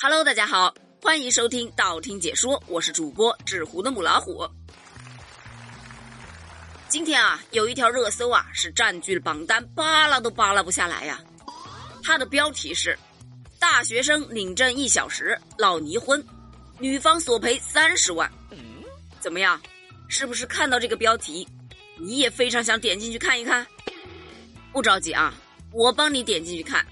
[0.00, 0.72] Hello，大家好，
[1.02, 4.48] 欢迎收听道听解说，我是主播纸糊的母老虎。
[6.88, 11.20] 今天啊，有一条热搜啊，是占据了榜单，扒拉都扒拉不下来呀。
[12.04, 12.96] 它的标题是：
[13.58, 16.24] 大学生领证一小时闹离婚，
[16.78, 18.30] 女方索赔三十万。
[19.18, 19.60] 怎么样？
[20.06, 21.44] 是不是看到这个标题，
[21.96, 23.66] 你也非常想点进去看一看？
[24.72, 25.34] 不着急啊，
[25.72, 26.86] 我帮你点进去看。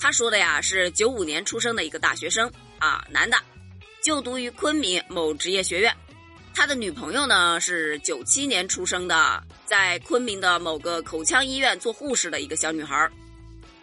[0.00, 3.36] 他说的呀是九五年出生的一个大学生啊，男的，
[4.02, 5.94] 就读于昆明某职业学院。
[6.54, 13.08] 他的女朋友呢是九七年出生的，在昆明的某个口腔医院做护士的一个小女孩。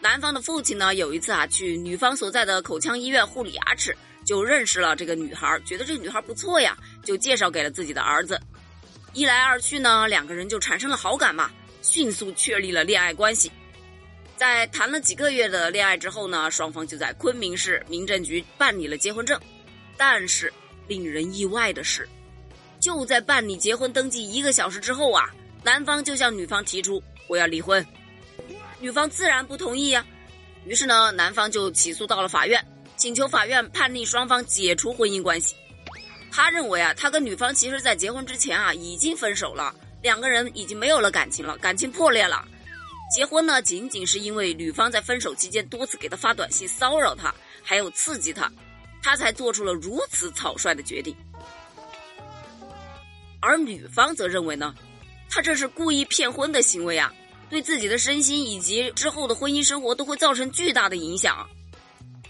[0.00, 8.40] 男方的父亲呢有一次啊去女方所在的口腔医院护理牙齿，就认识了这个女孩，觉得这个女孩不错呀，就介绍给了自己的儿子。
[9.12, 11.50] 一来二去呢，两个人就产生了好感嘛，
[11.82, 13.50] 迅速确立了恋爱关系。
[14.36, 19.40] 在谈了几个月的恋爱之后呢，双方就在昆明市民政局办理了结婚证。
[19.96, 20.52] 但是
[20.88, 22.08] 令人意外的是，
[22.80, 25.32] 就在办理结婚登记一个小时之后啊，
[25.62, 27.86] 男方就向女方提出我要离婚，
[28.80, 30.04] 女方自然不同意呀。
[30.64, 32.62] 于是呢，男方就起诉到了法院，
[32.96, 35.54] 请求法院判令双方解除婚姻关系。
[36.32, 42.44] 他认为啊，他跟女方其实在结婚之前啊已经分手了，两个人已经没有了感情了，感情破裂了。
[43.12, 48.50] 结婚呢，仅仅是因为女方在分手期间多次给他发短信骚扰他，还有刺激他，
[49.02, 51.14] 他才做出了如此草率的决定。
[53.40, 54.74] 而女方则认为呢，
[55.28, 57.12] 他这是故意骗婚的行为啊，
[57.50, 61.46] 对自己的身心以及之后的婚姻生活都会造成巨大的影响。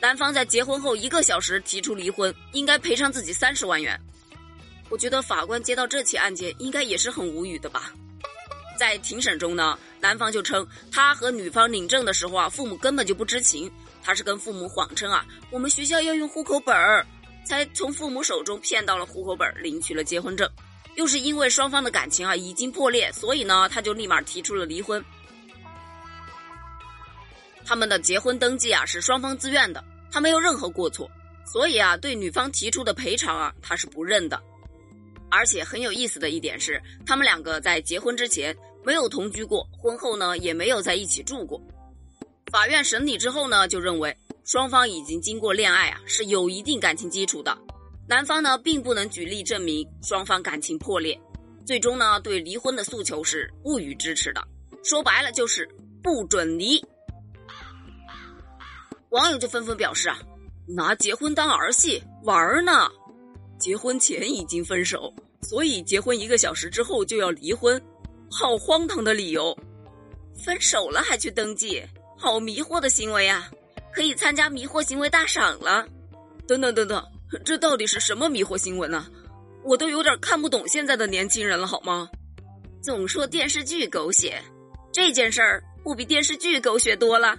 [0.00, 3.98] 男方在结婚后一个小时提出离婚，应该赔偿自己三十万元。
[4.90, 7.92] 我觉得法官接到这起案件，应该也是很无语的吧。
[8.76, 17.06] 在庭审中呢，男方就称他和女方领证的时候啊，父母根本就不知情，他是跟父母谎称啊，我们学校要用户口本儿，
[17.46, 20.46] 才从父母手中骗到了户口本，领取了结婚证。
[20.96, 25.02] 又是因为双方的感情啊已经破裂，所以呢，他就立马提出了离婚。
[27.64, 31.10] 他们的结婚登记啊是双方自愿的，他没有任何过错，
[31.50, 34.38] 所以啊，对女方提出的赔偿啊，他是不认的。
[35.30, 41.60] 而且很有意思的一点是，他们两个在结婚之前没有同居过，婚后呢也没有在一起住过。
[42.52, 47.56] 法院审理之后呢，就认为双方已经经过恋爱啊，是有一定感情基础的。
[48.06, 51.18] 男方呢并不能举例证明双方感情破裂，
[51.66, 54.46] 最终呢对离婚的诉求是不予支持的。
[54.84, 55.66] 说白了就是
[56.02, 56.84] 不准离。
[59.08, 60.18] 网友就纷纷表示啊，
[60.68, 62.88] 拿结婚当儿戏玩呢。
[63.58, 67.80] 结婚前已经分手，所以结婚一个小时之后就要离婚，
[68.36, 69.56] 好荒唐的理由！
[70.44, 71.80] 分手了还去登记，
[72.18, 73.48] 好迷惑的行为啊！
[73.92, 75.86] 可以参加迷惑行为大赏了。
[76.44, 77.00] 等等等等，
[77.44, 79.06] 这到底是什么迷惑新闻呢？
[79.62, 82.08] 我都有点看不懂现在的年轻人了，好吗？
[82.82, 84.42] 总说电视剧狗血，
[84.92, 87.38] 这件事儿不比电视剧狗血多了？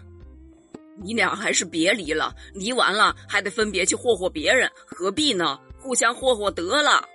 [1.04, 5.60] 你俩还是别离了，离完了还得分别去霍霍别人，何必呢？
[5.78, 7.06] 互相霍霍得了，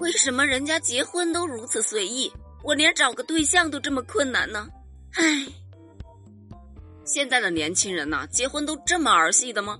[0.00, 2.30] 为什么人家结婚都如此随意，
[2.62, 4.68] 我连找个对象都这么困难呢？
[5.14, 5.46] 唉，
[7.04, 9.78] 现在的年轻人呐，结婚都这么儿戏的吗？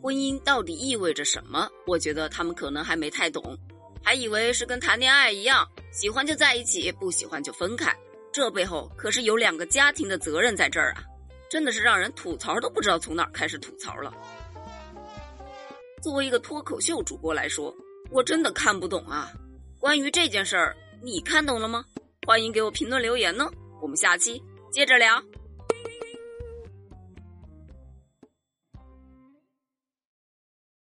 [0.00, 1.68] 婚姻到底意味着什么？
[1.86, 3.56] 我觉得他们可能还没太懂，
[4.02, 7.94] 还以为是跟谈恋爱一样，喜欢就在一起，不喜欢就分开。
[8.32, 11.04] 这背后可是有两个家庭的责任在这儿啊，
[11.50, 14.12] 真的是让人吐槽都不知道从哪儿开始吐槽了。
[16.00, 17.74] 作为一个脱口秀主播来说，
[18.10, 19.30] 我真的看不懂啊！
[19.78, 21.84] 关于这件事儿，你看懂了吗？
[22.24, 23.50] 欢迎给我评论留言呢，
[23.80, 24.40] 我们下期
[24.70, 25.20] 接着聊。